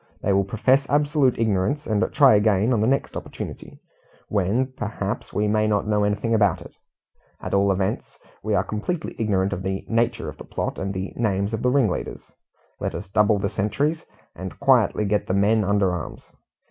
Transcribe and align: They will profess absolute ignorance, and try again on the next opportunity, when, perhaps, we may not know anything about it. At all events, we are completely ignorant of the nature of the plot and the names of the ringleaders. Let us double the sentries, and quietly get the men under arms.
They 0.23 0.33
will 0.33 0.45
profess 0.45 0.87
absolute 0.89 1.37
ignorance, 1.37 1.85
and 1.85 2.01
try 2.11 2.33
again 2.33 2.73
on 2.73 2.81
the 2.81 2.87
next 2.87 3.15
opportunity, 3.15 3.77
when, 4.29 4.73
perhaps, 4.75 5.31
we 5.31 5.47
may 5.47 5.67
not 5.67 5.85
know 5.85 6.03
anything 6.03 6.33
about 6.33 6.59
it. 6.59 6.73
At 7.39 7.53
all 7.53 7.71
events, 7.71 8.17
we 8.41 8.55
are 8.55 8.63
completely 8.63 9.15
ignorant 9.19 9.53
of 9.53 9.61
the 9.61 9.85
nature 9.87 10.27
of 10.27 10.37
the 10.39 10.43
plot 10.43 10.79
and 10.79 10.91
the 10.91 11.13
names 11.15 11.53
of 11.53 11.61
the 11.61 11.69
ringleaders. 11.69 12.31
Let 12.79 12.95
us 12.95 13.09
double 13.09 13.37
the 13.37 13.49
sentries, 13.51 14.03
and 14.35 14.59
quietly 14.59 15.05
get 15.05 15.27
the 15.27 15.35
men 15.35 15.63
under 15.63 15.91
arms. 15.91 16.27